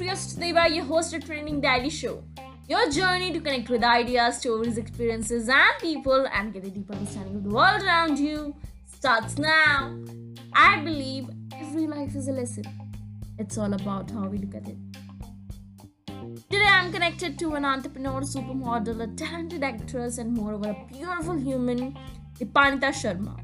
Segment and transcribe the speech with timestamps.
[0.00, 2.24] Priyas Deva, your host of Trending Daily Show.
[2.66, 7.36] Your journey to connect with ideas, stories, experiences, and people and get a deep understanding
[7.36, 8.56] of the world around you
[8.86, 9.94] starts now.
[10.54, 12.64] I believe every life is a lesson.
[13.38, 14.78] It's all about how we look at it.
[16.48, 21.94] Today I'm connected to an entrepreneur, supermodel, a talented actress, and moreover a beautiful human,
[22.38, 23.38] Dipannita Sharma.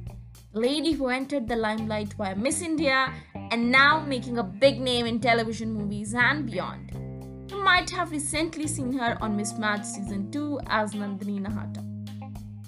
[0.54, 3.12] A lady who entered the limelight via Miss India
[3.50, 6.90] and now making a big name in television movies and beyond.
[7.50, 11.84] You might have recently seen her on Mismatch Season 2 as Nandini Nahata.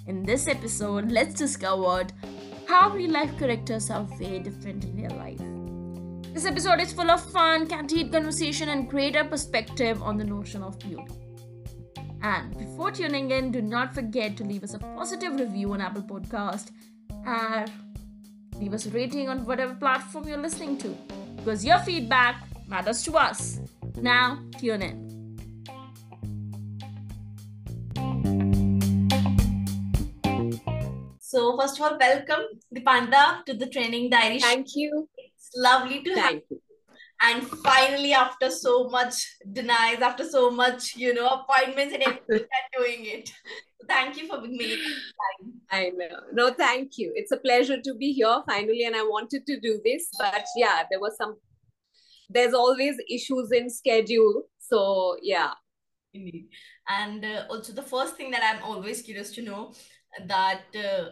[0.06, 2.06] In this episode, let's discover
[2.66, 5.40] how real life characters are very different in real life.
[6.34, 10.78] This episode is full of fun, candid conversation, and greater perspective on the notion of
[10.78, 11.04] beauty.
[12.22, 16.02] And before tuning in, do not forget to leave us a positive review on Apple
[16.02, 16.70] Podcast
[17.26, 17.70] and
[18.58, 20.88] leave us a rating on whatever platform you're listening to
[21.36, 23.60] because your feedback matters to us.
[23.96, 25.08] Now, tune in.
[31.20, 34.40] So, first of all, welcome Dipannita to the Trending Daily.
[34.40, 35.08] Thank you.
[35.16, 36.60] It's lovely to Thank have you.
[37.20, 39.14] and finally after so much
[39.52, 43.32] denies after so much you know appointments and everything I'm doing it
[43.88, 46.20] thank you for making time I know.
[46.32, 47.12] No, thank you.
[47.14, 50.82] It's a pleasure to be here finally, and I wanted to do this, but yeah,
[50.90, 51.36] there was some.
[52.30, 55.52] There's always issues in schedule, so yeah.
[56.14, 56.48] Indeed.
[56.88, 59.74] and uh, also the first thing that i'm always curious to know
[60.26, 61.10] that uh,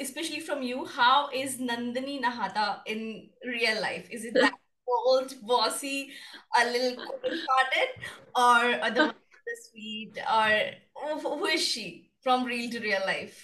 [0.00, 4.54] especially from you how is nandini nahata in real life is it that
[5.06, 6.10] old bossy
[6.58, 7.90] a little cold-hearted
[8.34, 13.38] or otherwise the sweet or who is she from real to real life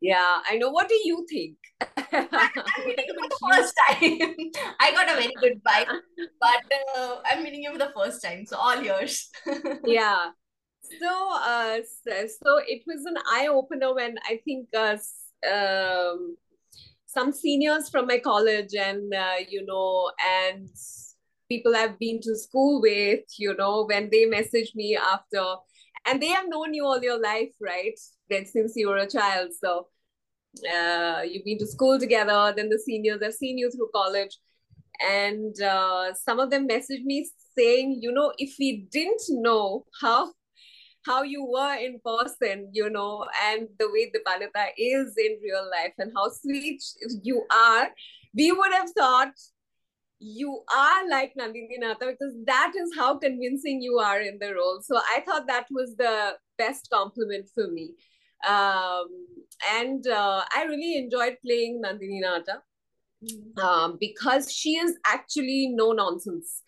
[0.00, 0.70] Yeah, I know.
[0.70, 1.58] What do you think?
[2.12, 4.32] I'm meeting you for the first time.
[4.80, 5.92] I got a very good vibe,
[6.40, 6.64] but
[6.96, 9.28] uh, I'm meeting you for the first time, so all yours.
[9.84, 10.32] yeah.
[11.00, 14.96] So, uh, so, so it was an eye opener when I think uh,
[15.44, 16.36] um,
[17.04, 20.68] some seniors from my college and uh, you know and
[21.50, 25.44] people I've been to school with, you know, when they message me after,
[26.06, 27.98] and they have known you all your life, right?
[28.30, 29.88] Then since you were a child, so
[30.74, 32.54] uh, you've been to school together.
[32.56, 34.38] Then the seniors have seen you through college,
[35.06, 37.28] and uh, some of them message me
[37.58, 40.32] saying, you know, if we didn't know how
[41.06, 45.66] how you were in person, you know, and the way the Balita is in real
[45.70, 46.82] life and how sweet
[47.22, 47.88] you are,
[48.34, 49.32] we would have thought
[50.20, 54.80] you are like Nandini Nahata because that is how convincing you are in the role.
[54.82, 57.94] So I thought that was the best compliment for me.
[58.46, 59.08] Um,
[59.74, 66.62] and uh, I really enjoyed playing Nandini Nahata um, because she is actually no nonsense.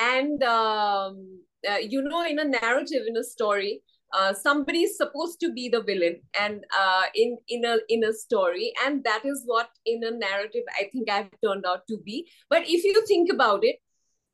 [0.00, 3.82] And, um, uh, you know, in a narrative, in a story,
[4.16, 8.12] uh, somebody is supposed to be the villain and uh, in in a in a
[8.12, 8.72] story.
[8.84, 12.26] And that is what in a narrative i think i've turned out to be.
[12.48, 13.76] But if you think about it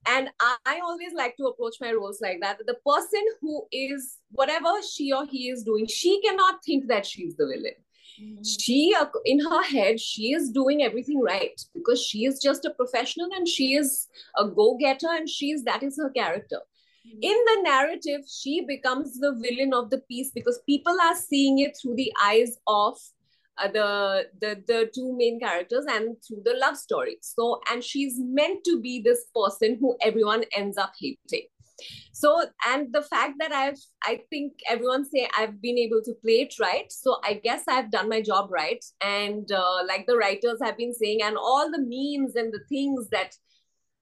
[0.06, 4.18] and I, I always like to approach my roles like that the person who is
[4.30, 7.78] whatever she or he is doing she cannot think that she's the villain.
[8.44, 12.70] She uh, in her head she is doing everything right because she is just a
[12.70, 16.60] professional and she is a go-getter and she is that is her character
[17.04, 21.76] in the narrative she becomes the villain of the piece because people are seeing it
[21.80, 22.96] through the eyes of
[23.58, 27.18] uh, the, the the two main characters and through the love story.
[27.20, 31.48] So and she's meant to be this person who everyone ends up hating.
[32.12, 36.40] So and the fact that i've i think everyone say i've been able to play
[36.42, 36.90] it right.
[36.90, 38.84] So i guess i've done my job right.
[39.00, 43.08] And uh, like the writers have been saying and all the memes and the things
[43.10, 43.34] that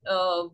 [0.08, 0.48] uh,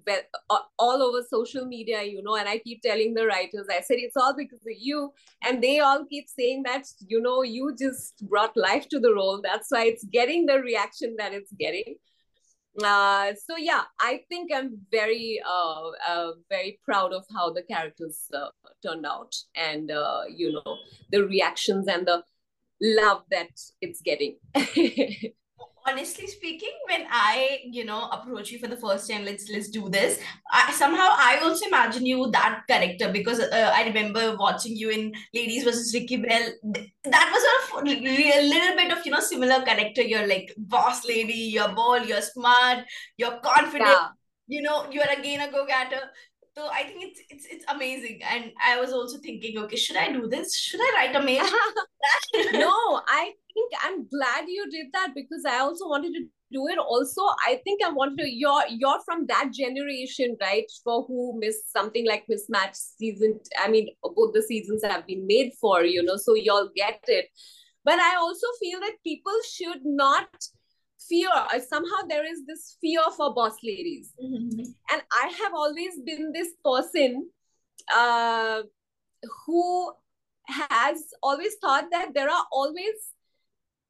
[0.79, 4.17] all over social media, you know, and I keep telling the writers, I said, it's
[4.17, 5.13] all because of you.
[5.45, 9.41] And they all keep saying that, you know, you just brought life to the role.
[9.43, 11.97] That's why it's getting the reaction that it's getting.
[12.83, 18.29] Uh, so yeah, I think I'm very, uh, uh, very proud of how the characters
[18.35, 18.49] uh,
[18.83, 20.77] turned out, and uh, you know
[21.11, 22.23] the reactions and the
[22.83, 23.49] love that
[23.81, 24.37] it's getting.
[25.89, 29.89] honestly speaking when i you know approach you for the first time let's let's do
[29.89, 30.19] this
[30.53, 35.13] I, somehow i also imagine you that character because uh, i remember watching you in
[35.35, 36.53] ladies versus Ricky Bahl.
[37.05, 40.03] That was sort of a little bit of you know similar character.
[40.03, 42.85] You're like boss lady you're bold you're smart
[43.17, 43.83] you're confident.
[43.89, 44.09] Yeah.
[44.49, 46.03] you know you're again a go-getter
[46.57, 48.21] So I think it's it's it's amazing.
[48.23, 50.57] And I was also thinking, okay, should I do this?
[50.57, 51.45] Should I write a mail?
[52.53, 56.79] no, I think I'm glad you did that because I also wanted to do it.
[56.79, 58.31] Also, I think I wanted to.
[58.31, 60.65] You're you're from that generation, right?
[60.83, 63.39] For who missed something like mismatch season.
[63.63, 67.27] I mean, both the seasons have been made for you know, so y'all get it.
[67.85, 70.29] But I also feel that people should not
[71.09, 74.13] fear uh, somehow there is this fear for boss ladies.
[74.23, 74.63] Mm-hmm.
[74.93, 77.29] and i have always been this person
[77.95, 78.63] uh,
[79.45, 79.93] who
[80.49, 83.13] has always thought that there are always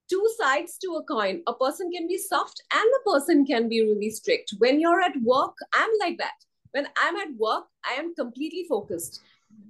[0.09, 1.43] two sides to a coin.
[1.47, 4.55] A person can be soft and a person can be really strict.
[4.59, 6.39] When you're at work i'm like that.
[6.71, 9.21] When i'm at work i am completely focused.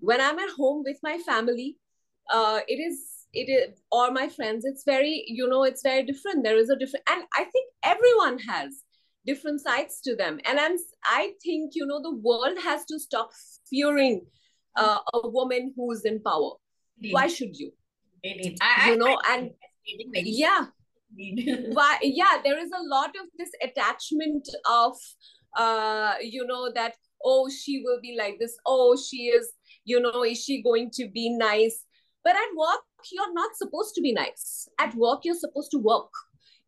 [0.01, 1.77] When i'm at home with my family
[2.33, 6.45] uh, it is it is or my friends it's very you know it's very different.
[6.45, 8.83] There is a different and i think everyone has
[9.27, 10.41] different sides to them.
[10.45, 13.31] And i'm i think you know the world has to stop
[13.69, 14.23] fearing
[14.77, 16.53] uh, a woman who's in power.
[16.99, 17.13] Indeed.
[17.13, 17.73] why should you?
[18.23, 18.59] Indeed.
[18.61, 19.51] I, you know I, and
[20.15, 20.67] yeah.
[21.73, 24.97] Why yeah there is a lot of this attachment of
[25.57, 26.95] uh you know that
[27.25, 28.57] oh she will be like this.
[28.67, 29.53] Oh she is
[29.85, 31.86] you know is she going to be nice
[32.27, 34.69] but at work you're not supposed to be nice.
[34.85, 36.11] At work you're supposed to work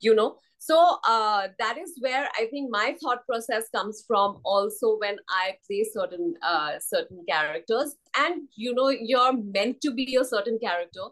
[0.00, 0.36] you know?
[0.58, 5.54] So uh, that is where i think my thought process comes from also when i
[5.66, 7.94] play certain uh, certain characters.
[8.16, 11.06] And you know you're meant to be a certain character.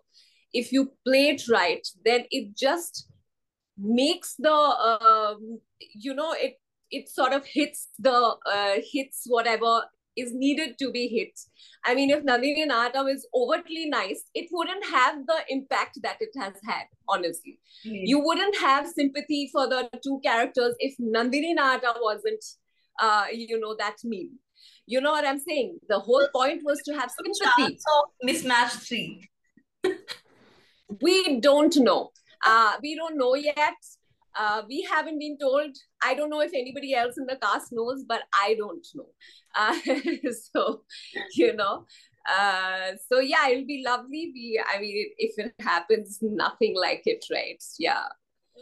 [0.53, 3.09] If you play it right then it just
[3.79, 5.35] makes the uh,
[5.95, 6.55] you know it
[6.91, 9.83] it sort of hits the uh, hits whatever
[10.17, 11.39] is needed to be hit.
[11.85, 16.31] I mean, if Nandini Nahatam is overtly nice, it wouldn't have the impact that it
[16.39, 17.59] has had, honestly.
[17.87, 18.03] Mm.
[18.05, 22.45] You wouldn't have sympathy for the two characters if Nandini Nahatam wasn't,
[23.01, 24.39] uh, you know, that mean.
[24.87, 25.79] You know what I'm saying?
[25.89, 27.79] The whole point was to have sympathy.
[27.79, 29.29] So, mismatch three.
[31.03, 32.11] we don't know.
[32.45, 33.75] Uh, we don't know yet.
[34.39, 35.77] Uh, we haven't been told.
[36.03, 39.09] I don't know if anybody else in the cast knows, but I don't know.
[39.55, 39.75] Uh,
[40.55, 40.83] so,
[41.35, 41.87] you know,
[42.29, 44.33] uh, so yeah, it'll be lovely.
[44.35, 47.63] We, I mean, if it happens, nothing like it, right?
[47.79, 48.05] Yeah.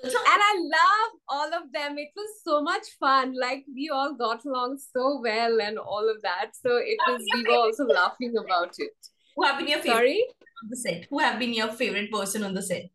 [0.03, 1.97] And I love all of them.
[1.99, 3.35] It was so much fun.
[3.41, 6.50] Like we all got along so well and all of that.
[6.53, 7.23] So it was.
[7.35, 8.93] We were also laughing about it.
[9.37, 10.25] Who have been your favorite Sorry?
[10.62, 11.06] on the set?
[11.11, 12.91] Who have been your favorite person on the set?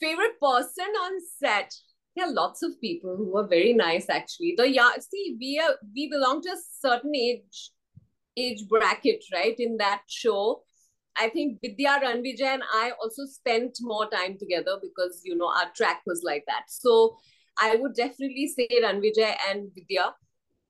[0.00, 1.72] Favorite person on set?
[2.16, 4.54] There are lots of people who are very nice actually.
[4.56, 7.70] The yeah see we are we belong to a certain age
[8.36, 10.62] age bracket right in that show.
[11.16, 15.70] I think vidya ranvijay and i also spent more time together because you know our
[15.76, 16.64] track was like that.
[16.68, 17.16] So
[17.58, 20.14] i would definitely say ranvijay and vidya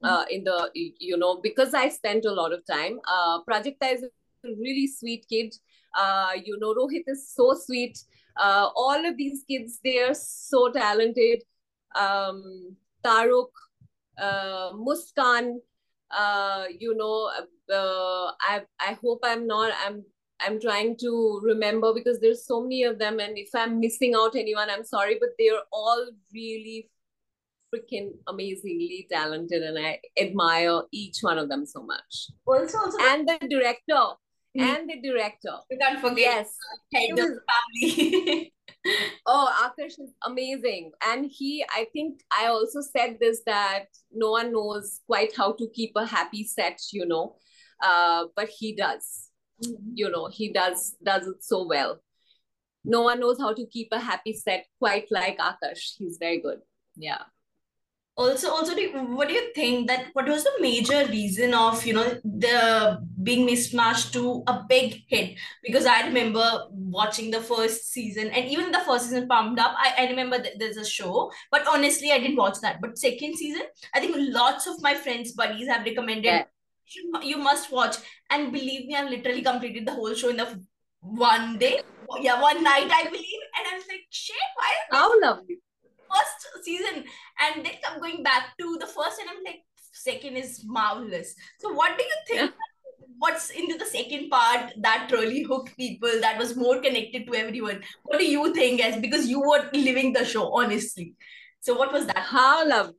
[0.03, 3.01] uh, in the you know because i spent a lot of time.
[3.09, 4.05] Uh Prajakta is
[4.59, 5.55] really sweet kid.
[5.97, 7.99] Uh you know rohit is so sweet.
[8.37, 11.43] Uh, all of these kids they are so talented.
[11.95, 13.51] Um, Taaruk
[14.19, 15.59] uh, muskan
[16.11, 17.31] uh, you know
[17.73, 20.05] uh, i i hope i'm not i'm
[20.41, 23.21] i'm trying to remember because there's so many of them.
[23.21, 26.91] And if i'm missing out anyone i'm sorry but they're all really
[27.75, 29.63] freaking amazingly talented.
[29.63, 32.31] And i admire each one of them so much.
[32.47, 34.15] Also, also and the director
[34.63, 35.57] and the director.
[35.71, 36.17] You can't forget.
[36.19, 36.57] Yes.
[36.93, 38.53] Head of family.
[39.27, 40.93] oh, Akarsh is amazing.
[41.05, 45.69] And he, I think I also said this that no one knows quite how to
[45.75, 47.37] keep a happy set, you know.
[47.83, 49.31] Uh, but he does.
[49.65, 49.91] Mm-hmm.
[49.95, 52.01] You know, he does does it so well.
[52.85, 55.95] No one knows how to keep a happy set quite like Akarsh.
[55.97, 56.59] He's very good.
[56.97, 57.23] Yeah
[58.17, 61.93] also also do, what do you think that what was the major reason of you
[61.93, 65.37] know the being mismatched to a big hit?
[65.63, 69.75] Because i remember watching the first season and even the first season pumped up.
[69.77, 72.81] I, I remember that there's a show but honestly i didn't watch that.
[72.81, 73.63] But second season
[73.95, 76.45] i think lots of my friends buddies have recommended yeah.
[76.87, 77.97] you you must watch.
[78.31, 80.61] And believe me i've literally completed the whole show in the
[81.01, 81.81] one day.
[82.21, 83.43] Yeah one night i believe.
[83.59, 85.59] And i was like shit why how lovely
[86.15, 87.05] first season
[87.41, 91.35] and then I'm going back to the first and I'm like second is marvelous.
[91.61, 92.53] So what do you think
[93.19, 97.83] what's into the second part that really hooked people that was more connected to everyone?
[98.03, 101.15] What do you think as because you were living the show honestly.
[101.61, 102.19] So what was that?
[102.19, 102.95] How lovely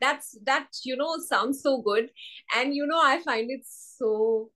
[0.00, 2.10] that's that you know sounds so good.
[2.56, 4.50] And you know i find it so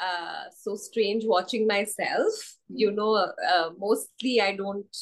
[0.00, 2.32] uh so strange watching myself.
[2.68, 4.96] You know uh, mostly i don't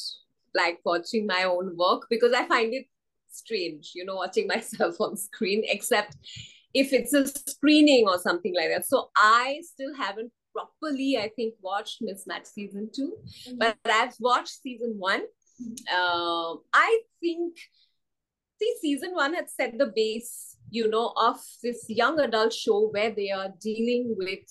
[0.55, 2.85] like watching my own work because I find it
[3.29, 6.17] strange, you know, watching myself on screen, except
[6.73, 8.85] if it's a screening or something like that.
[8.85, 13.57] So I still haven't properly, I think, watched Mismatch season 2 mm-hmm.
[13.57, 15.21] but I've watched season one.
[15.91, 17.57] Uh, I think,
[18.59, 23.11] see, season one had set the base, you know, of this young adult show where
[23.11, 24.47] they are dealing with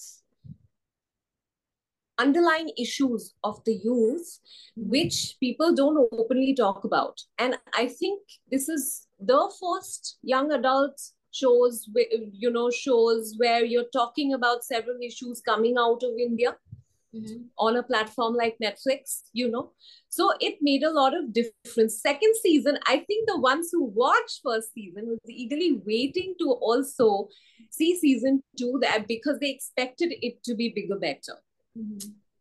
[2.18, 4.38] underlying issues of the youth
[4.76, 7.20] which people don't openly talk about.
[7.38, 8.20] And i think
[8.50, 11.00] this is the first young adult
[11.32, 11.88] shows
[12.32, 16.56] you know shows where you're talking about several issues coming out of india
[17.14, 17.42] mm-hmm.
[17.58, 19.72] on a platform like netflix you know.
[20.08, 22.00] So it made a lot of difference.
[22.00, 27.28] Second season i think the ones who watched first season was eagerly waiting to also
[27.70, 31.36] see season two that because they expected it to be bigger better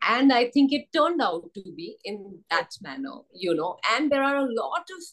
[0.07, 3.77] and i think it turned out to be in that manner you know.
[3.91, 5.03] And there are a lot of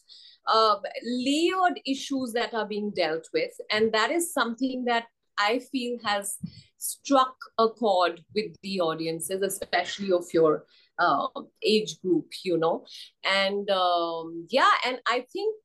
[0.47, 3.51] uh, layered issues that are being dealt with.
[3.71, 5.05] And that is something that
[5.37, 6.37] i feel has
[6.77, 10.65] struck a chord with the audiences especially of your
[10.99, 11.27] uh,
[11.63, 12.85] age group you know.
[13.23, 15.55] And um, yeah and i think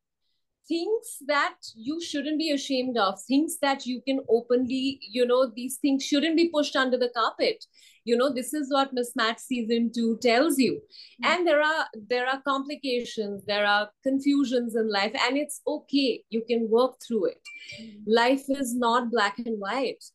[0.68, 5.76] things that you shouldn't be ashamed of things that you can openly you know these
[5.78, 7.64] things shouldn't be pushed under the carpet
[8.08, 11.30] you know this is what mismatch season 2 tells you mm-hmm.
[11.30, 16.42] and there are there are complications there are confusions in life and it's okay you
[16.50, 18.16] can work through it mm-hmm.
[18.20, 20.10] life is not black and white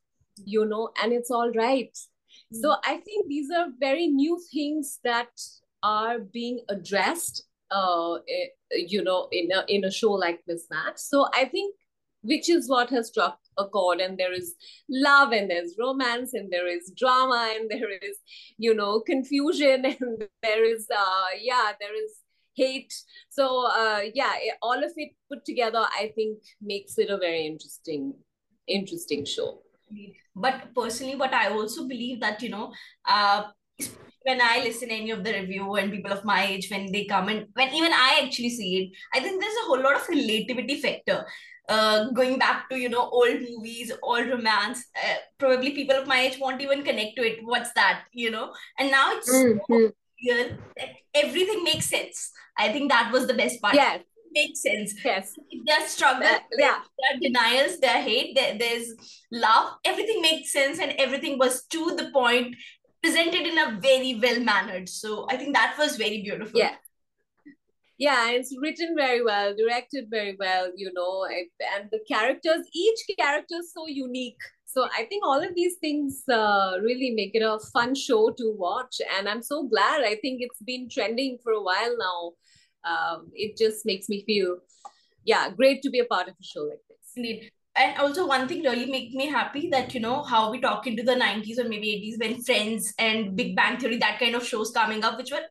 [0.55, 2.61] you know and it's all right mm-hmm.
[2.61, 5.47] so i think these are very new things that
[5.83, 8.49] are being addressed uh, eh,
[8.87, 10.97] you know, in a, in a show like Mismatch.
[10.97, 11.75] So I think
[12.23, 14.55] which is what has struck a chord and there is
[14.89, 18.17] love and there's romance and there is drama and there is
[18.57, 22.11] you know confusion and there is uh yeah there is
[22.55, 22.93] hate
[23.29, 28.13] so uh yeah all of it put together i think makes it a very interesting
[28.67, 29.59] interesting show
[30.35, 32.71] but personally what i also believe that you know
[33.05, 33.43] uh
[34.23, 37.27] when I listen any of the review and people of my age when they come
[37.29, 40.81] and when even I actually see it, I think there's a whole lot of relativity
[40.81, 41.25] factor.
[41.69, 46.19] Uh, going back to you know old movies, old romance, uh, probably people of my
[46.19, 47.39] age won't even connect to it.
[47.43, 48.53] What's that, you know?
[48.77, 49.59] And now it's mm-hmm.
[49.69, 49.91] so
[50.21, 52.31] real that everything makes sense.
[52.57, 53.75] I think that was the best part.
[53.75, 53.99] Yeah,
[54.33, 54.93] makes sense.
[55.03, 55.33] Yes.
[55.65, 56.79] There's struggle, uh, yeah.
[56.99, 58.93] there are denials, there are hate, there, there's
[59.31, 59.75] love.
[59.85, 62.55] Everything makes sense and everything was to the point
[63.01, 64.89] presented in a very well mannered.
[64.89, 66.59] So I think that was very beautiful.
[66.59, 66.75] Yeah.
[67.97, 73.55] Yeah, it's written very well, directed very well, you know, and the characters, each character
[73.59, 74.37] is so unique.
[74.65, 78.55] So I think all of these things uh, really make it a fun show to
[78.57, 78.99] watch.
[79.17, 80.01] And I'm so glad.
[80.01, 82.31] I think it's been trending for a while now.
[82.83, 84.57] Um, it just makes me feel,
[85.23, 87.11] yeah, great to be a part of a show like this.
[87.15, 90.85] Indeed and also one thing really make me happy that you know how we talk
[90.85, 94.45] into the 90s or maybe 80s when friends and big bang theory that kind of
[94.45, 95.41] shows coming up which were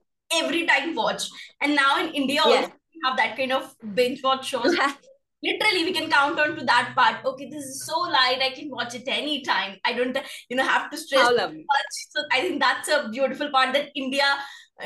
[0.41, 1.29] every time watch.
[1.61, 4.77] and now in india also we have that kind of binge watch shows
[5.47, 8.71] literally we can count on to that part okay this is so light i can
[8.71, 12.89] watch it anytime i don't you know have to stress much so i think that's
[12.89, 14.29] a beautiful part that india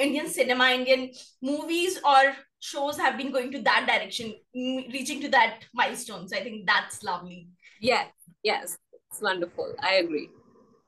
[0.07, 1.11] indian cinema indian
[1.43, 2.23] movies or
[2.61, 6.33] shows have been going to that direction, reaching to that milestones.
[6.33, 7.49] I think that's lovely.
[7.81, 8.05] Yeah,
[8.43, 8.77] yes,
[9.11, 9.75] it's wonderful.
[9.81, 10.29] I agree.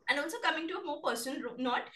[0.09, 1.89] And also coming to a more personal note,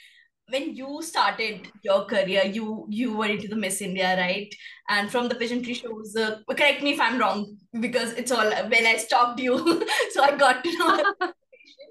[0.48, 4.54] when you started your career, you you were into the Miss India, right?
[4.88, 8.86] And from the pageantry shows, uh, correct me if I'm wrong, because it's all when
[8.86, 9.56] I stalked you,
[10.10, 11.32] so I got to know.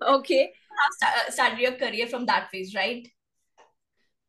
[0.18, 0.52] okay.
[1.02, 3.08] You started your career from that phase, right?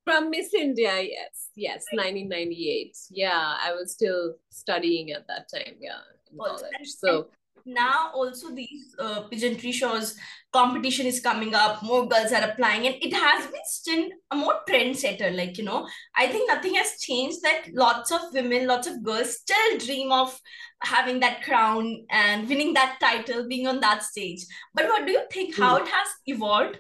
[0.05, 2.97] From Miss India, yes, yes, 1998.
[3.11, 5.77] Yeah, I was still studying at that time.
[5.81, 6.01] Yeah,
[6.31, 6.89] in college.
[6.89, 7.29] So
[7.67, 10.17] now also these uh, pageantry shows
[10.53, 14.61] competition is coming up more girls are applying and it has been still a more
[14.69, 19.03] trendsetter like you know i think nothing has changed that lots of women lots of
[19.03, 20.39] girls still dream of
[20.85, 24.45] having that crown and winning that title being on that stage.
[24.75, 25.57] But what do you think?
[25.57, 25.85] How hmm.
[25.85, 26.79] it has evolved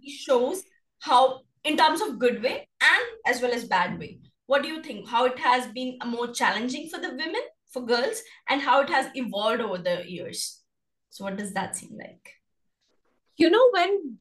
[0.00, 0.62] these shows
[1.00, 4.20] how in terms of good way and as well as bad way?
[4.46, 5.08] What do you think?
[5.08, 9.08] How it has been more challenging for the women for girls and how it has
[9.14, 10.60] evolved over the years
[11.10, 12.34] so what does that seem like
[13.36, 14.18] you know when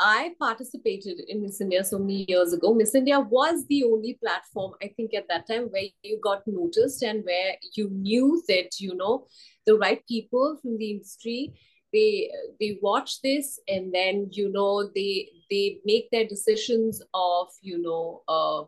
[0.00, 2.72] I participated in Miss India so many years ago.
[2.72, 7.02] Miss India was the only platform, I think, at that time where you got noticed
[7.02, 9.26] and where you knew that, you know,
[9.66, 11.52] the right people from the industry
[11.92, 12.30] they
[12.60, 18.22] they watch this and then you know they they make their decisions of you know
[18.28, 18.62] uh,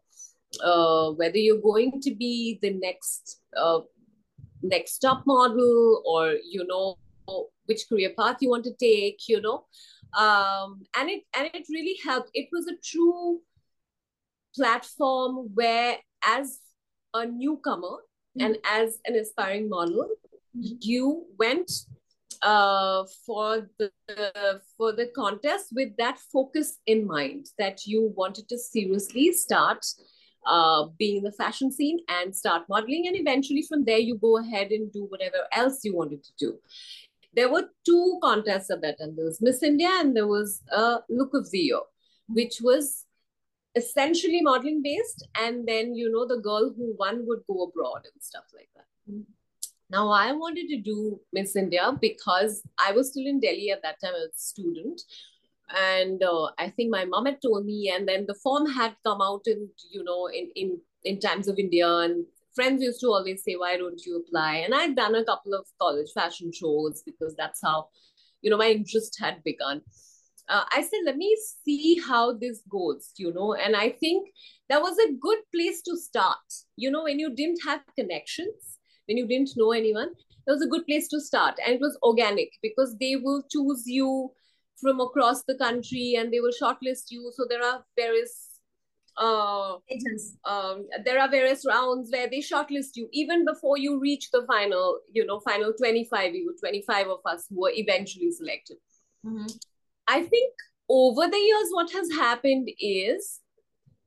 [0.65, 3.81] uh, whether you're going to be the next uh,
[4.62, 6.97] next top model or you know
[7.67, 9.64] which career path you want to take you know
[10.19, 13.40] um, and it and it really helped it was a true
[14.55, 16.59] platform where as
[17.14, 18.47] a newcomer mm-hmm.
[18.47, 20.09] and as an aspiring model
[20.57, 20.75] mm-hmm.
[20.81, 21.71] you went
[22.43, 23.90] uh, for the
[24.76, 29.85] for the contest with that focus in mind that you wanted to seriously start
[30.47, 33.06] uh, being in the fashion scene and start modeling.
[33.06, 36.59] And eventually from there you go ahead and do whatever else you wanted to do.
[37.35, 39.14] There were two contests at that time.
[39.16, 41.80] There was miss india and there was a look of the year
[42.28, 43.06] which was
[43.75, 45.26] essentially modeling based.
[45.38, 48.87] And then you know the girl who won would go abroad and stuff like that.
[49.90, 53.97] Now i wanted to do miss india because i was still in delhi at that
[54.02, 55.02] time as a student
[55.77, 59.21] and uh, i think my mom had told me and then the form had come
[59.23, 62.25] out in you know in in in times of india and
[62.55, 65.67] friends used to always say why don't you apply and i'd done a couple of
[65.81, 67.89] college fashion shows because that's how
[68.43, 69.81] you know my interest had begun
[70.50, 73.55] uh, I said, let me see how this goes, you know.
[73.55, 74.29] And I think
[74.69, 76.39] that was a good place to start.
[76.77, 80.67] You know, when you didn't have connections, when you didn't know anyone, it was a
[80.67, 81.59] good place to start.
[81.65, 84.33] And it was organic because they will choose you
[84.80, 87.32] from across the country and they will shortlist you.
[87.34, 88.50] So there are various
[89.16, 90.37] uh, agents.
[90.44, 95.00] Um, there are various rounds where they shortlist you even before you reach the final,
[95.12, 98.78] you know, final 25, you 25 of us who were eventually selected.
[99.25, 99.46] Mm-hmm.
[100.08, 100.54] I think
[100.88, 103.40] over the years, what has happened is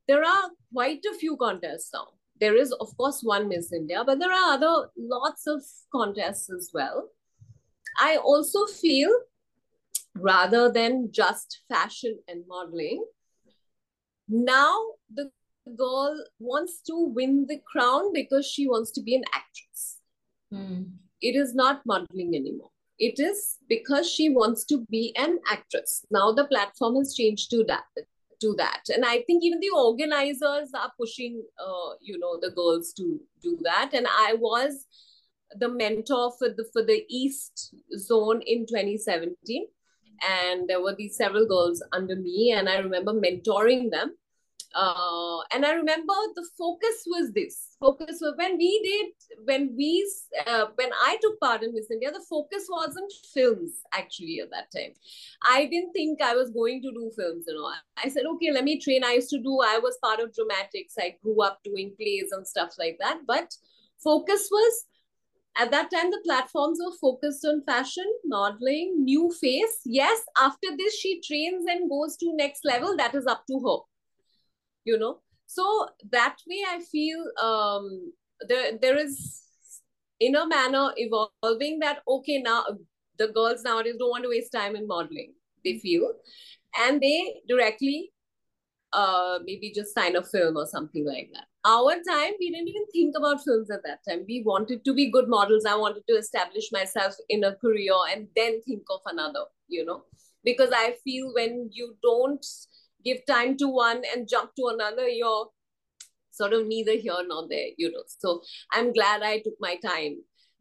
[0.07, 2.07] there are quite a few contests now.
[2.39, 5.63] There is, of course, one Miss India, but there are other lots of
[5.93, 7.09] contests as well.
[7.97, 9.11] I also feel
[10.15, 13.05] rather than just fashion and modeling,
[14.27, 14.77] now
[15.13, 15.31] the
[15.77, 19.97] girl wants to win the crown because she wants to be an actress.
[20.53, 20.91] Mm.
[21.21, 26.05] It is not modeling anymore it is because she wants to be an actress.
[26.11, 27.83] Now the platform has changed to that
[28.43, 32.91] to that and i think even the organizers are pushing uh, you know the girls
[32.93, 34.85] to do that and i was
[35.61, 39.65] the mentor for the for the east zone in 2017
[40.21, 44.13] and there were these several girls under me and i remember mentoring them.
[44.75, 47.75] Uh, and I remember the focus was this.
[47.79, 50.11] Focus was when we did when we
[50.47, 54.71] uh, when I took part in Miss India the focus wasn't films actually at that
[54.75, 54.93] time.
[55.43, 57.69] I didn't think I was going to do films you know
[58.03, 59.03] I said okay let me train.
[59.03, 60.95] I used to do I was part of dramatics.
[60.97, 63.19] I grew up doing plays and stuff like that.
[63.27, 63.53] But
[64.03, 64.85] focus was
[65.57, 69.81] at that time the platforms were focused on fashion modeling new face.
[69.85, 72.97] Yes after this she trains and goes to next level.
[72.97, 73.77] That is up to her
[74.85, 75.19] you know.
[75.45, 78.11] So that way i feel um
[78.47, 79.43] there there is
[80.19, 82.63] in a manner evolving that okay now
[83.19, 86.13] the girls nowadays don't want to waste time in modeling they feel.
[86.79, 88.12] And they directly
[88.93, 92.85] uh maybe just sign a film or something like that our time we didn't even
[92.91, 96.15] think about films at that time we wanted to be good models i wanted to
[96.15, 100.03] establish myself in a career and then think of another you know
[100.43, 102.45] because i feel when you don't
[103.03, 105.47] give time to one and jump to another, you're
[106.31, 108.03] sort of neither here nor there, you know.
[108.07, 110.17] So I'm glad I took my time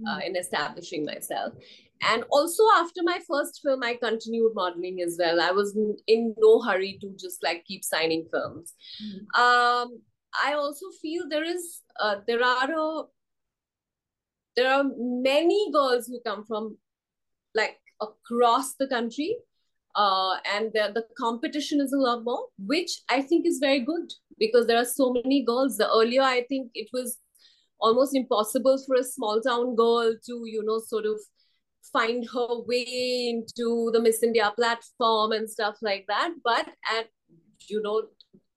[0.06, 0.26] uh, mm.
[0.26, 1.54] in establishing myself.
[2.02, 5.40] And also after my first film, I continued modeling as well.
[5.40, 8.74] I was in no hurry to just like keep signing films.
[9.02, 9.40] Mm.
[9.40, 10.00] Um,
[10.44, 13.02] I also feel there is uh, there are a,
[14.56, 16.76] there are many girls who come from
[17.54, 19.36] like across the country
[19.94, 24.10] uh, and the, the competition is a lot more, which I think is very good
[24.38, 25.76] because there are so many girls.
[25.76, 27.18] The earlier, I think it was
[27.78, 31.20] almost impossible for a small town girl to, you know, sort of
[31.92, 36.30] find her way into the Miss India platform and stuff like that.
[36.44, 37.08] But at,
[37.68, 38.02] you know,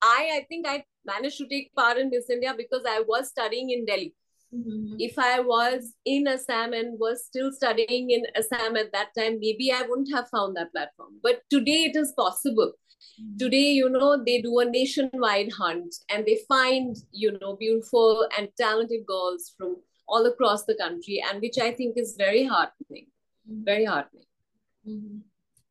[0.01, 3.71] I, I think I managed to take part in Miss India because I was studying
[3.71, 4.13] in Delhi.
[4.53, 4.95] Mm-hmm.
[4.99, 9.71] If I was in Assam and was still studying in Assam at that time, maybe
[9.71, 11.19] I wouldn't have found that platform.
[11.23, 12.73] But today it is possible.
[13.19, 13.38] Mm-hmm.
[13.38, 18.49] Today, you know, they do a nationwide hunt and they find, you know, beautiful and
[18.57, 23.07] talented girls from all across the country, and which I think is very heartening.
[23.49, 23.63] Mm-hmm.
[23.63, 24.25] Very heartening.
[24.88, 25.17] Mm-hmm.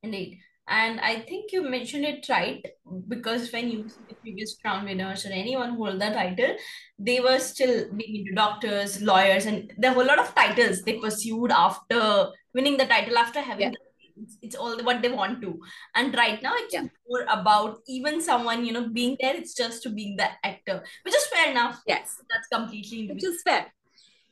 [0.02, 0.38] Indeed.
[0.66, 2.64] And I think you mentioned it right
[3.08, 6.56] because when you see the previous crown winners or anyone hold the title,
[6.98, 7.86] they were still
[8.34, 13.18] doctors, lawyers, and there were a lot of titles they pursued after winning the title,
[13.18, 13.78] after having yeah.
[14.16, 15.58] It's, it's all what they want to
[15.96, 16.84] and right now it's yeah.
[17.08, 21.14] more about even someone you know being there it's just to being the actor which
[21.16, 23.66] is fair enough yes that's completely which is fair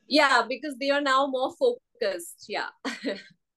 [0.07, 1.81] yeah because they are now more focused
[2.47, 2.67] yeah.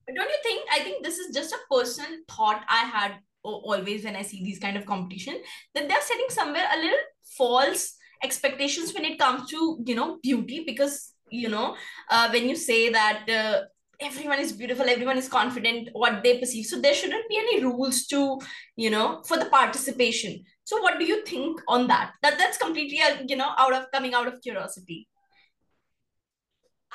[0.08, 4.16] Don't you think i think this is just a personal thought i had always when
[4.16, 5.40] i see these kind of competition
[5.74, 6.98] that they're setting somewhere a little
[7.36, 11.76] false expectations when it comes to you know beauty because you know
[12.10, 13.62] uh, when you say that uh,
[14.00, 16.66] everyone is beautiful everyone is confident what they perceive.
[16.66, 18.38] So there shouldn't be any rules to
[18.76, 20.44] you know for the participation.
[20.64, 22.12] So what do you think on that?
[22.22, 25.08] That that's completely uh, you know out of coming out of curiosity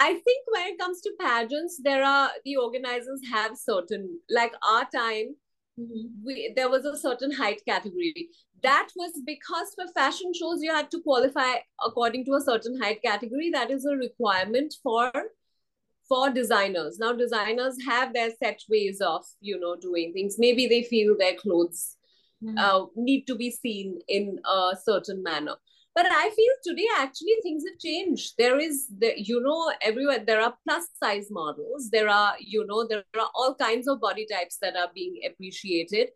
[0.02, 4.86] I think when it comes to pageants, there are the organizers have certain like our
[4.86, 5.36] time.
[5.80, 6.26] Mm-hmm.
[6.26, 8.30] We, there was a certain height category.
[8.64, 11.52] That was because for fashion shows you had to qualify
[11.86, 13.52] according to a certain height category.
[13.52, 15.12] That is a requirement for
[16.10, 16.98] for designers.
[16.98, 20.38] Now designers have their set ways of you know doing things.
[20.40, 21.98] Maybe they feel their clothes
[22.44, 22.58] mm-hmm.
[22.58, 25.58] uh, need to be seen in a certain manner
[25.96, 28.34] but i feel today actually things have changed.
[28.38, 31.90] There is the you know everywhere there are plus size models.
[31.92, 36.10] There are you know there are all kinds of body types that are being appreciated.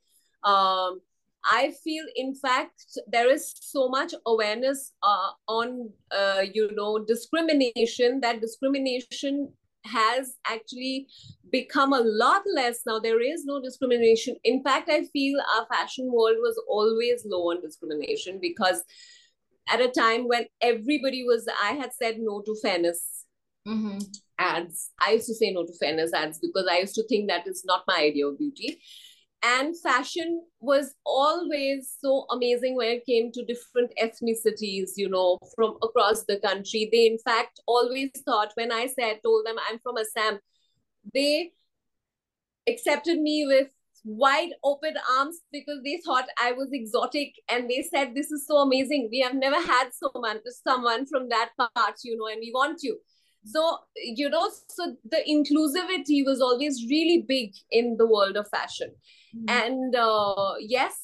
[0.44, 1.02] Um
[1.48, 8.20] i feel in fact there is so much awareness uh, on uh, you know discrimination
[8.22, 9.54] that discrimination
[9.86, 11.08] has actually
[11.52, 12.80] become a lot less.
[12.88, 14.36] Now there is no discrimination.
[14.44, 18.84] In fact i feel our fashion world was always low on discrimination because
[19.67, 23.15] at a time when everybody was i had said no to fairness
[23.67, 23.97] mm-hmm.
[24.38, 24.91] ads.
[24.99, 27.63] I used to say no to fairness ads because i used to think that is
[27.65, 28.80] not my idea of beauty.
[29.43, 35.78] And fashion was always so amazing when it came to different ethnicities you know from
[35.84, 36.89] across the country.
[36.91, 40.39] They in fact always thought when i said told them i'm from assam
[41.13, 41.51] they
[42.67, 43.67] accepted me with
[44.06, 48.58] wide open arms because they thought I was exotic and they said, This is so
[48.58, 49.10] amazing.
[49.12, 53.00] We have never had someone, someone from that part, you know, and we want you.
[53.46, 58.91] So, you know, so the inclusivity was always really big in the world of fashion.
[59.36, 59.50] Mm-hmm.
[59.50, 60.96] And uh, yes,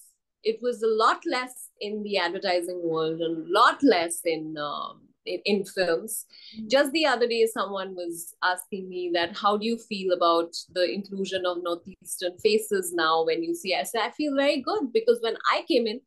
[0.44, 5.02] it was a lot less in the advertising world and a lot less in um,
[5.26, 6.26] in, films.
[6.56, 6.68] Mm-hmm.
[6.70, 10.92] Just the other day, someone was asking me that how do you feel about the
[10.92, 13.76] inclusion of Northeastern faces now when you see?
[13.76, 16.02] I said, I feel very good because when I came in,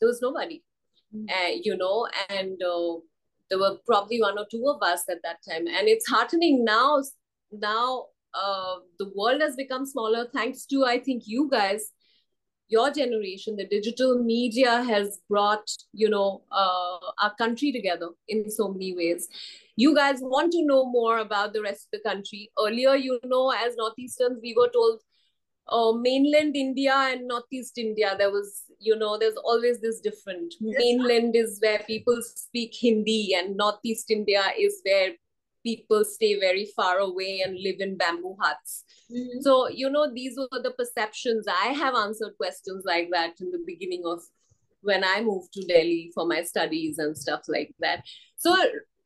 [0.00, 0.62] there was nobody,
[1.14, 1.26] mm-hmm.
[1.28, 3.00] uh, you know, and uh,
[3.48, 5.66] there were probably one or two of us at that time.
[5.66, 7.02] And it's heartening now.
[7.52, 11.92] Now uh, the world has become smaller thanks to, I think, you guys
[12.68, 18.72] your generation, the digital media has brought, you know, uh, our country together in so
[18.72, 19.28] many ways.
[19.76, 22.50] You guys want to know more about the rest of the country.
[22.58, 25.00] Earlier, you know, as Northeasterns, we were told
[25.68, 30.54] uh, mainland India and Northeast India, there was, you know, there's always this different.
[30.60, 35.12] Mainland is where people speak Hindi, and Northeast India is where
[35.62, 38.84] people stay very far away and live in bamboo huts.
[39.10, 39.40] Mm-hmm.
[39.40, 41.46] So, you know, these were the perceptions.
[41.48, 44.20] I have answered questions like that in the beginning of
[44.82, 48.04] when I moved to Delhi for my studies and stuff like that.
[48.36, 48.56] So,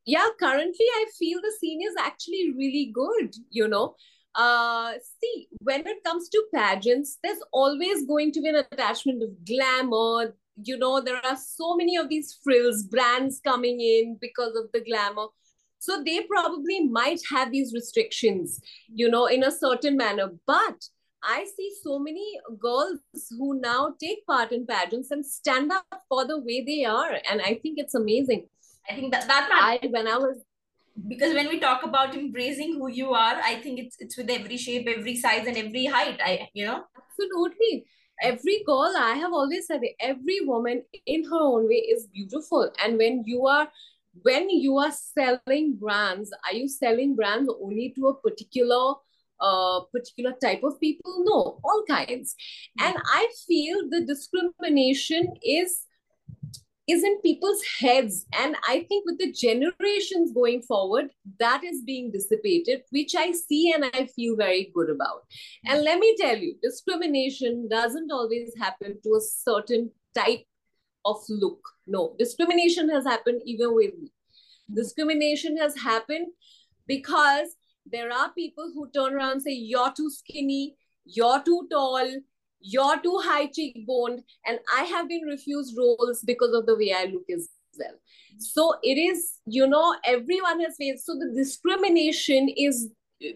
[0.06, 3.94] yeah, currently I feel the scene is actually really good, you know.
[4.34, 9.30] Uh, see, when it comes to pageants, there's always going to be an attachment of
[9.44, 10.34] glamour.
[10.62, 14.80] You know, there are so many of these frills, brands coming in because of the
[14.80, 15.26] glamour
[15.78, 20.32] so they probably might have these restrictions, you know, in a certain manner.
[20.46, 20.84] But
[21.22, 22.98] I see so many girls
[23.38, 27.18] who now take part in pageants and stand up for the way they are.
[27.28, 28.46] And I think it's amazing.
[28.88, 30.38] I think that that I, when I was
[31.08, 34.56] because when we talk about embracing who you are, I think it's it's with every
[34.56, 36.20] shape, every size, and every height.
[36.24, 37.86] I you know absolutely
[38.22, 42.70] every girl I have always said it, every woman in her own way is beautiful,
[42.82, 43.68] and when you are
[44.22, 48.94] when you are selling brands, are you selling brands only to a particular
[49.40, 51.24] uh, particular type of people?
[51.24, 52.34] No, all kinds.
[52.80, 55.86] And I feel the discrimination is
[56.88, 61.06] is in people's heads and i think with the generations going forward
[61.40, 65.22] that is being dissipated which i see and i feel very good about
[65.64, 70.44] and let me tell you discrimination doesn't always happen to a certain type
[71.06, 71.60] of look.
[71.86, 74.12] No, discrimination has happened even with me.
[74.72, 76.28] Discrimination has happened
[76.86, 77.56] because
[77.90, 82.08] there are people who turn around and say, You're too skinny, you're too tall,
[82.60, 87.04] you're too high cheekboned, and I have been refused roles because of the way I
[87.04, 87.94] look as well.
[88.38, 91.06] So it is, you know, everyone has faced.
[91.06, 92.90] So the discrimination is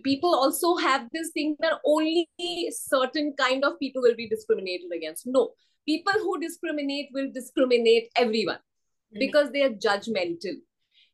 [0.05, 2.29] people also have this thing that only
[2.71, 5.27] certain kind of people will be discriminated against.
[5.27, 5.53] No,
[5.91, 9.21] people who discriminate will discriminate everyone mm-hmm.
[9.25, 10.57] because they are judgmental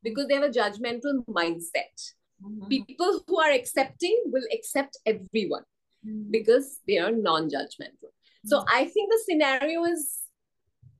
[0.07, 2.07] because they have a judgmental mindset
[2.43, 2.69] Mhm.
[2.69, 5.63] People who are accepting will accept everyone
[6.05, 6.31] Mhm.
[6.31, 8.11] because they are non-judgmental.
[8.45, 10.19] So I think the scenario is,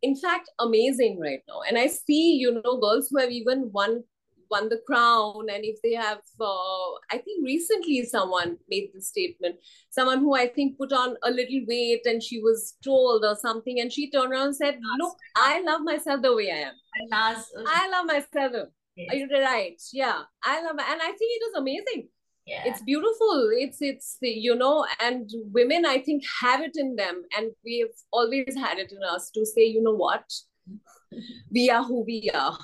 [0.02, 1.62] in fact, amazing right now.
[1.62, 4.04] And I see, you know, girls who have even won
[4.50, 9.56] won the crown, and if they have, uh, I think recently someone made the statement,
[9.90, 13.80] someone who I think put on a little weight and she was told or something,
[13.80, 16.74] and she turned around and said, "Look, I love myself the way I am.
[17.12, 19.82] Uh, I love myself." yes, Are you right?
[19.94, 22.10] Yeah, I love, and I think it was amazing
[22.48, 22.64] yeah.
[22.66, 27.52] it's beautiful it's it's you know and women i think have it in them and
[27.64, 30.24] we've always had it in us to say you know what
[31.52, 32.58] we are who we are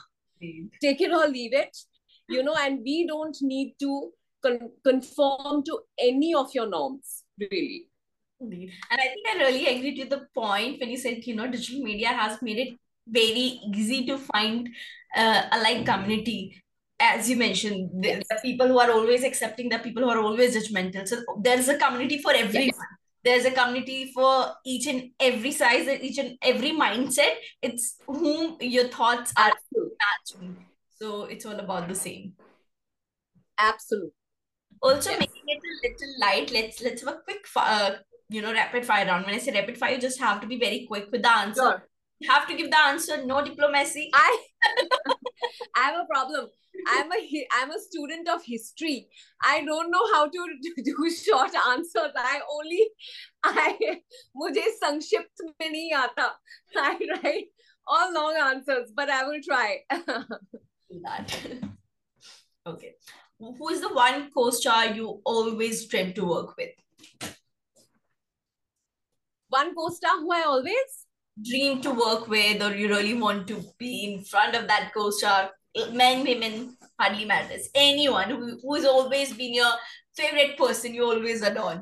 [0.82, 1.78] take it or leave it
[2.30, 7.88] you know and we don't need to con- conform to any of your norms really
[8.44, 8.72] Indeed.
[8.92, 11.84] And I think I really agree to the point when you said, you know, digital
[11.84, 14.70] media has made it very easy to find
[15.16, 16.62] uh, a like community.
[17.00, 20.56] As you mentioned, the, the people who are always accepting, the people who are always
[20.56, 21.08] judgmental.
[21.08, 22.72] So there's a community for everyone.
[23.24, 27.36] There's a community for each and every size, and each and every mindset.
[27.62, 29.54] It's whom your thoughts are
[30.04, 30.58] matching.
[31.00, 32.34] So it's all about the same.
[33.58, 34.12] absolutely
[34.82, 35.20] Also Yes.
[35.20, 36.52] making it a little light.
[36.52, 37.92] Let's let's have a quick, uh,
[38.30, 39.26] you know, rapid fire round.
[39.26, 41.62] When I say rapid fire, you just have to be very quick with the answer.
[41.62, 41.84] sure
[42.28, 44.10] have to give the answer no diplomacy.
[44.14, 44.44] I
[45.76, 46.50] i have a problem.
[46.88, 49.08] I'm a i'm a student of history.
[49.42, 50.48] I don't know how to
[50.84, 52.12] do short answers.
[52.16, 52.90] I only
[53.44, 53.98] i
[54.42, 56.30] mujhe sankshipt mein nahi aata
[56.88, 57.52] i write
[57.86, 59.70] all long answers but i will try.
[61.04, 61.38] That.
[62.66, 62.94] Okay.
[63.40, 66.70] Who is the one co-star you always dream to work with?
[69.50, 71.03] One co-star who i always
[71.42, 75.52] Dream to work with, or you really want to be in front of that co-star?
[75.92, 77.70] Men, women, hardly matters.
[77.74, 79.72] Anyone who who's always been your
[80.16, 81.82] favorite person, you always adore.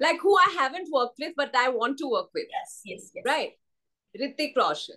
[0.00, 3.24] like who i haven't worked with but i want to work with Yes, yes, yes.
[3.26, 3.52] right
[4.18, 4.96] Hrithik Roshan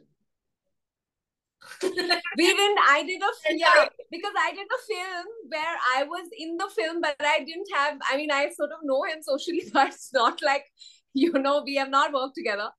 [2.37, 6.57] we didn't i did a yeah because i did a film where i was in
[6.57, 9.87] the film but i didn't have i mean i sort of know him socially but
[9.87, 10.65] it's not like
[11.13, 12.69] you know we have not worked together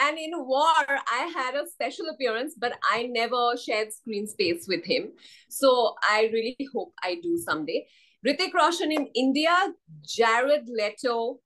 [0.00, 4.84] and in war i had a special appearance but i never shared screen space with
[4.84, 5.10] him
[5.50, 7.86] so i really hope i do someday
[8.24, 9.74] Hrithik Roshan in India,
[10.06, 11.40] Jared Leto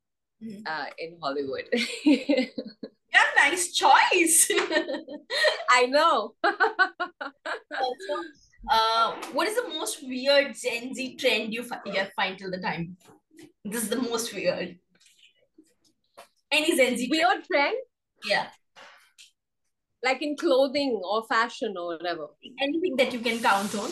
[0.44, 0.60] Mhm.
[0.68, 1.64] uh, in Hollywood.
[2.04, 4.50] Yeah, nice choice.
[5.70, 6.34] I know.
[6.44, 8.14] also,
[8.70, 12.58] uh, what is the most weird Gen Z trend you, fi- you find till the
[12.60, 12.98] time?
[13.64, 14.78] This is the most weird.
[16.52, 17.10] Any Gen Z trend?
[17.10, 17.76] Weird trend,
[18.26, 18.48] Yeah.
[20.02, 22.28] like in clothing or fashion or whatever.
[22.60, 23.90] Anything that you can count on.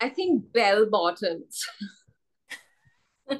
[0.00, 1.64] I think bell bottoms.
[3.30, 3.36] I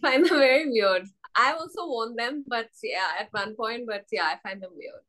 [0.00, 1.06] find them very weird.
[1.34, 5.02] I've also worn them, but yeah, at one point, but yeah, I find them weird.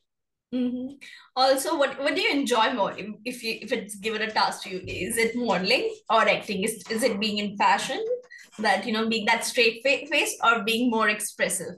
[0.53, 1.01] Mhm.
[1.35, 4.63] Also, what what do you enjoy more if, if you if it's given a task
[4.63, 4.81] to you?
[4.85, 6.63] Is it modeling or acting?
[6.63, 8.05] Is is it being in fashion?
[8.59, 11.75] That you know, being that straight face or being more expressive?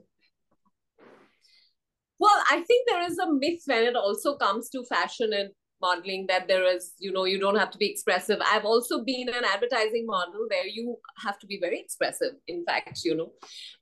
[2.19, 6.25] Well, I think there is a myth when it also comes to fashion and modeling
[6.27, 8.39] that there is, you know, you don't have to be expressive.
[8.45, 12.33] I've also been an advertising model where you have to be very expressive.
[12.47, 13.31] In fact, you know,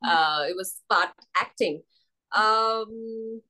[0.08, 1.82] uh, it was part acting.
[2.36, 3.42] Um,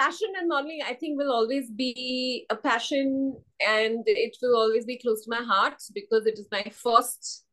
[0.00, 3.36] fashion and modeling, I think, will always be a passion
[3.66, 7.44] and it will always be close to my heart because it is my first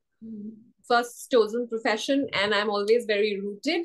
[0.88, 3.82] first chosen profession and I'm always very rooted.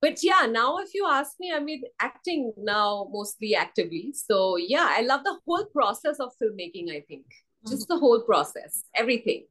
[0.00, 4.14] But yeah, now if you ask me, I mean, acting now mostly actively.
[4.14, 7.26] So yeah, I love the whole process of filmmaking, I think.
[7.66, 9.46] Just the whole process, everything.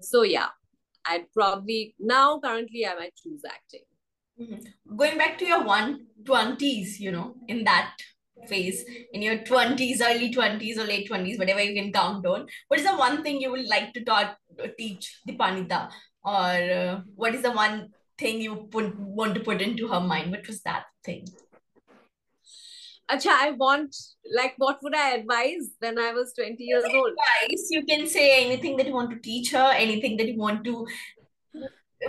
[0.00, 0.48] So yeah,
[1.04, 3.84] I'd probably now currently I might choose acting.
[4.42, 4.96] Mhm.
[4.96, 7.94] Going back to your one twenties, you know, in that
[8.48, 12.80] phase, in your twenties, early twenties or late twenties, whatever you can count on, what
[12.80, 14.36] is the one thing you would like to taught,
[14.78, 15.90] teach Dipannita,
[16.24, 20.30] or uh, what is the one thing you put want to put into her mind?
[20.32, 21.24] What was that thing?
[23.10, 23.94] Acha, I want
[24.34, 27.10] like what would I advise when I was 20 years old?
[27.10, 30.64] Advice, you can say anything that you want to teach her, anything that you want
[30.64, 30.86] to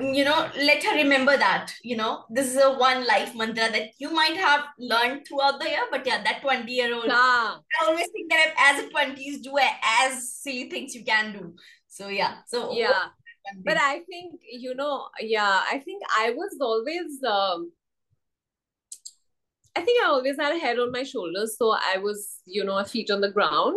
[0.02, 3.92] you know, let her remember that, you know, this is a one life mantra that
[4.00, 7.86] you might have learned throughout the year, but yeah, that 20 year old Ah, I
[7.86, 11.56] always think that as a 20s, do as silly things you can do.
[11.88, 12.38] So yeah.
[12.48, 13.10] So yeah.
[13.64, 13.78] But?
[13.78, 17.72] I think, you know, yeah, I think I was always um
[19.76, 22.78] I think I always had a head on my shoulders, so I was, you know,
[22.78, 23.76] a feet on the ground.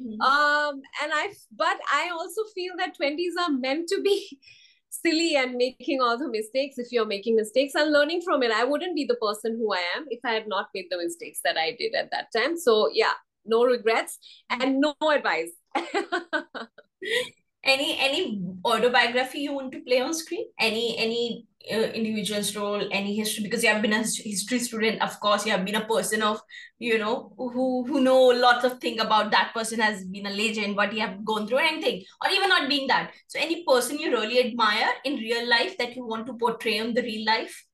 [0.00, 0.20] Mm-hmm.
[0.20, 4.38] Um, and I, but I also feel that twenties are meant to be
[4.92, 6.78] silly and making all the mistakes.
[6.78, 9.82] If you're making mistakes and learning from it, I wouldn't be the person who I
[9.96, 12.56] am if I had not made the mistakes that I did at that time.
[12.56, 14.18] So yeah, no regrets
[14.50, 15.52] and no advice.
[17.64, 20.46] any any autobiography you want to play on screen?
[20.58, 23.44] Any any uh, individual's role, any history?
[23.44, 25.46] Because you have been a history student, of course.
[25.46, 26.40] You have been a person of
[26.78, 30.76] you know who who know lots of thing about that person has been a legend,
[30.76, 33.12] what he have gone through, anything, or even not being that.
[33.28, 36.94] So any person you really admire in real life that you want to portray on
[36.94, 37.64] the real life?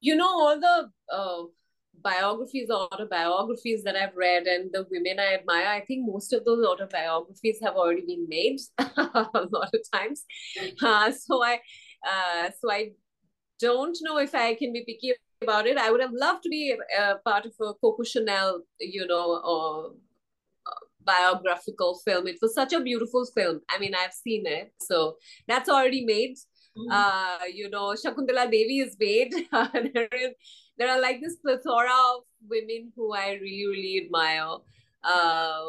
[0.00, 0.90] You know all the.
[1.10, 1.44] Uh
[2.02, 6.44] biographies or autobiographies that I've read and the women I admire, I think most of
[6.44, 10.24] those autobiographies have already been made a lot of times.
[10.82, 11.60] Uh, so I,
[12.06, 12.92] uh, so I
[13.60, 15.78] don't know if I can be picky about it.
[15.78, 19.92] I would have loved to be a, part of a Coco Chanel, you know, or
[21.04, 22.26] biographical film.
[22.26, 23.60] It was such a beautiful film.
[23.68, 25.16] I mean, I've seen it, so
[25.48, 26.36] that's already made.
[26.76, 26.90] Mm-hmm.
[26.90, 29.32] Uh, you know, Shakuntala Devi is made.
[29.52, 30.32] there is
[30.78, 34.56] there are like this plethora of women who I really, really admire.
[35.04, 35.60] Uh,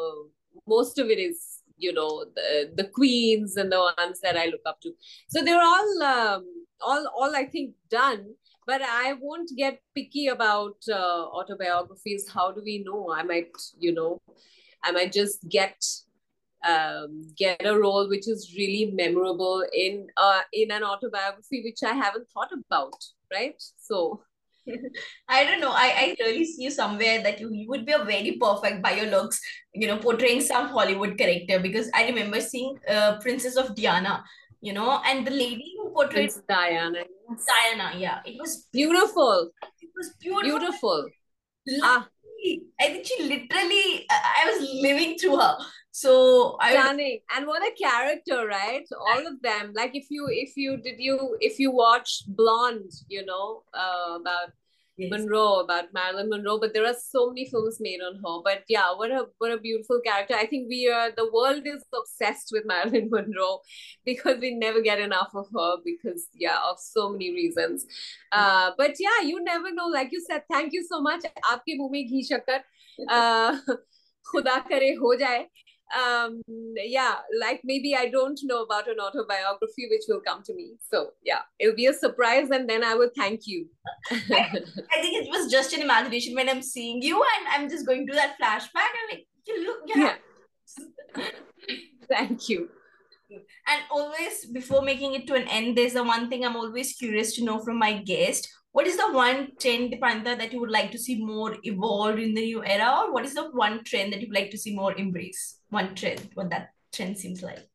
[0.66, 4.62] most of it is, you know, the, the queens and the ones that I look
[4.66, 4.92] up to.
[5.28, 6.44] So they're all, um,
[6.80, 8.34] all, all I think done.
[8.66, 12.26] But I won't get picky about uh, autobiographies.
[12.32, 13.12] How do we know?
[13.12, 14.22] I might, you know,
[14.82, 15.76] I might just get
[16.66, 21.92] um, get a role which is really memorable in uh, in an autobiography which I
[21.92, 23.62] haven't thought about, right?
[23.76, 24.22] So
[25.28, 25.72] I don't know.
[25.72, 28.92] I, I really see you somewhere that you, you would be a very perfect by
[28.92, 29.40] your looks,
[29.74, 34.24] you know, portraying some Hollywood character because I remember seeing uh, Princess of Diana,
[34.60, 37.04] you know, and the lady who portrayed Prince Diana.
[37.46, 38.20] Diana, yeah.
[38.24, 39.50] It was beautiful.
[39.80, 41.06] It was beautiful.
[41.66, 41.82] Beautiful.
[41.82, 42.08] Ah.
[42.80, 45.56] I think she literally, I was living through her.
[45.90, 48.84] So I stunning, and what a character, right?
[49.08, 49.72] All of them.
[49.74, 54.50] Like if you, if you did you, if you watch Blonde, you know uh, about
[54.97, 55.11] yes.
[55.11, 56.59] Monroe, about Marilyn Monroe.
[56.59, 58.41] But there are so many films made on her.
[58.43, 60.35] But yeah, what a what a beautiful character.
[60.35, 63.59] I think we are the world is obsessed with Marilyn Monroe
[64.05, 67.85] because we never get enough of her because yeah, of so many reasons.
[68.31, 69.87] Uh, but yeah, you never know.
[69.87, 71.25] Like you said, thank you so much.
[71.51, 72.63] आपके मुंह में घी शक्कर
[74.31, 75.47] खुदा करे हो जाए
[75.92, 76.42] um
[76.76, 80.72] yeah like maybe i don't know about an autobiography which will come to me.
[80.90, 83.66] So yeah it'll be a surprise and then i will thank you.
[84.10, 87.86] I, I, think it was just an imagination when i'm seeing you and i'm just
[87.86, 88.92] going to that flashback.
[89.00, 90.14] And like you look yeah,
[91.16, 91.24] yeah.
[92.08, 92.70] thank you.
[93.30, 97.34] And always before making it to an end there's the one thing i'm always curious
[97.36, 100.90] to know from my guest what is the one trend Dipannita, that you would like
[100.90, 104.20] to see more evolved in the new era or what is the one trend that
[104.20, 107.68] you'd like to see more embrace one trend what that trend seems like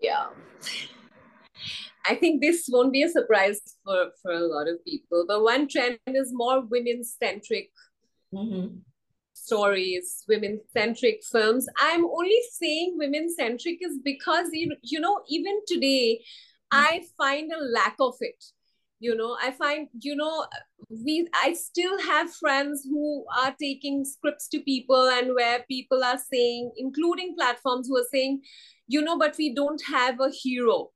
[0.00, 0.28] yeah
[2.08, 5.26] I think this won't be a surprise for, for a lot of people.
[5.28, 7.70] But one trend is more women centric
[8.32, 8.76] mm-hmm.
[9.34, 11.66] stories, women centric films.
[11.78, 16.22] I'm only saying women centric is because, you, you know, even today,
[16.72, 16.78] mm-hmm.
[16.78, 18.42] I find a lack of it
[19.00, 20.46] you know i find you know
[20.90, 26.18] we i still have friends who are taking scripts to people and where people are
[26.18, 28.40] saying including platforms who are saying
[28.88, 30.90] you know but we don't have a hero.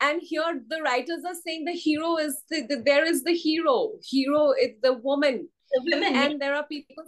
[0.00, 3.92] And here the writers are saying the hero is the, the there is the hero.
[4.02, 5.48] Hero is the woman.
[5.72, 7.04] The women and there are people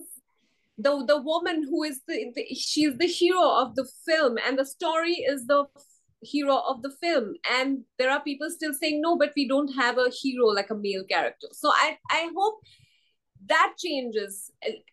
[0.79, 4.39] the the woman who is the, the she's the hero of the film.
[4.47, 5.67] And the story is the
[6.23, 7.35] hero of the film.
[7.59, 10.75] And there are people still saying no but we don't have a hero like a
[10.75, 11.49] male character.
[11.53, 12.61] So i i hope
[13.47, 14.51] that changes.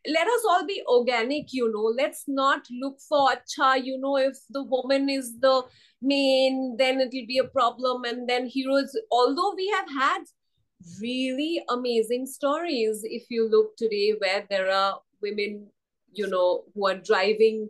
[0.08, 1.92] Let us all be organic you know.
[1.98, 5.64] Let's not look for cha you know if the woman is the
[6.02, 8.98] main then it'll be a problem and then heroes.
[9.12, 10.24] Although we have had
[11.02, 15.68] really amazing stories if you look today where there are women
[16.14, 17.68] you know who are driving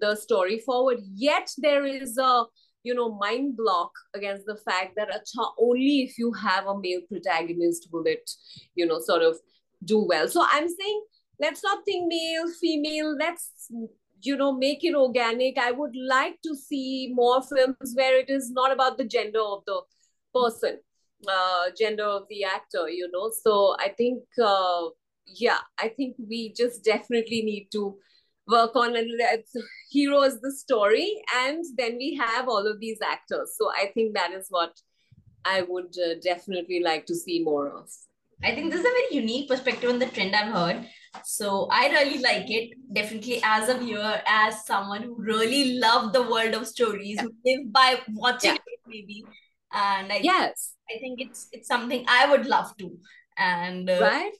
[0.00, 2.44] the story forward yet there is a
[2.82, 7.00] you know mind block against the fact that acha only if you have a male
[7.08, 8.30] protagonist will it
[8.74, 9.36] you know sort of
[9.84, 10.28] do well.
[10.28, 11.02] So i'm saying
[11.40, 13.70] let's not think male female let's
[14.22, 15.58] you know make it organic.
[15.58, 19.64] I would like to see more films where it is not about the gender of
[19.66, 19.82] the
[20.34, 20.78] person
[21.28, 23.30] uh gender of the actor you know.
[23.42, 24.88] So i think uh
[25.26, 27.96] yeah i think we just definitely need to
[28.48, 29.10] work on and
[29.90, 34.14] hero is the story and then we have all of these actors so i think
[34.14, 34.80] that is what
[35.44, 37.88] i would uh, definitely like to see more of
[38.44, 40.88] I think this is a very unique perspective on the trend I've heard.
[41.24, 42.70] So I really like it.
[42.92, 47.72] Definitely as a viewer, as someone who really loved the world of stories, who live
[47.72, 48.56] by watching Yeah.
[48.66, 49.24] it maybe.
[49.72, 50.74] And I Yes.
[50.90, 52.98] I think it's it's something I would love to.
[53.38, 54.32] And uh, Right?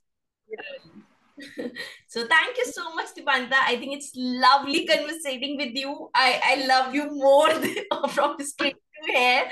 [2.08, 3.54] So thank you so much, Dipannita.
[3.54, 6.10] I think it's lovely conversating with you.
[6.14, 7.76] I, I love you more than,
[8.10, 9.50] from straight to hair.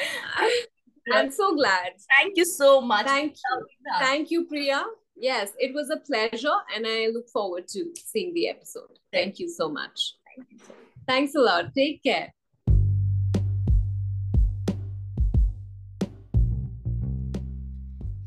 [1.12, 1.92] I'm so glad.
[2.16, 3.06] Thank you so much.
[3.06, 3.66] Thank you.
[3.98, 4.84] Thank you, Priya.
[5.16, 8.98] Yes, it was a pleasure, and I look forward to seeing the episode.
[9.12, 10.14] Thank you so much.
[10.36, 11.06] Thank you so much.
[11.06, 11.74] Thanks a lot.
[11.74, 12.32] Take care.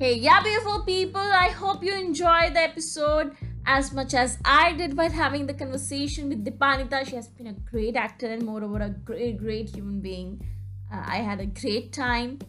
[0.03, 1.21] Hey, yeah, beautiful people.
[1.21, 6.27] I hope you enjoyed the episode as much as I did while having the conversation
[6.27, 7.07] with Dipannita.
[7.07, 10.45] She has been a great actor and, moreover, a great, great human being.
[10.91, 12.39] Uh, I had a great time.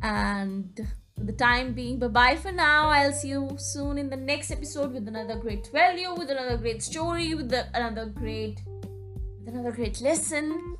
[0.00, 2.88] And for the time being, bye bye for now.
[2.88, 6.82] I'll see you soon in the next episode with another great value, with another great
[6.82, 8.62] story, with the, another great,
[9.38, 10.71] with another great lesson.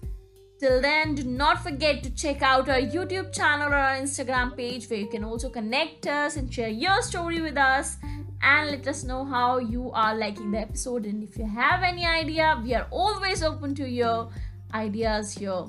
[0.62, 4.88] Till then, do not forget to check out our YouTube channel or our Instagram page
[4.88, 7.96] where you can also connect us and share your story with us
[8.40, 11.04] and let us know how you are liking the episode.
[11.04, 14.30] And if you have any idea, we are always open to your
[14.72, 15.68] ideas, your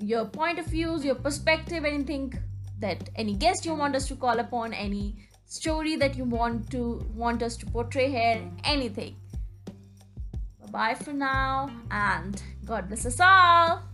[0.00, 2.34] your point of views, your perspective, anything
[2.80, 5.14] that any guest you want us to call upon, any
[5.44, 9.14] story that you want to want us to portray here, anything.
[10.60, 13.84] Bye bye for now, and God bless us all.